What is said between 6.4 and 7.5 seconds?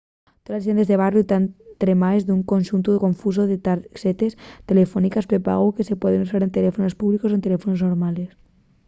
en teléfonos públicos o en